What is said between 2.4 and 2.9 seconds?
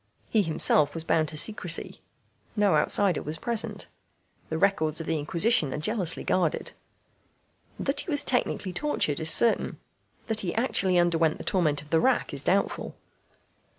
No